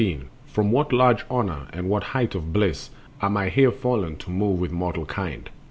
From 0.47 0.71
what 0.71 0.91
large 0.91 1.25
honor 1.29 1.67
and 1.71 1.87
what 1.87 2.05
height 2.05 2.33
of 2.33 2.51
bliss 2.51 2.89
Am 3.21 3.37
I 3.37 3.49
here 3.49 3.69
fallen 3.71 4.15
to 4.15 4.31
move 4.31 4.59
with 4.59 4.71
mortal 4.71 5.05
kind! 5.05 5.47